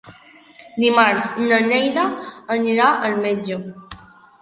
Dimarts 0.83 1.27
na 1.45 1.61
Neida 1.69 2.07
anirà 2.59 2.91
al 3.11 3.25
metge. 3.29 3.63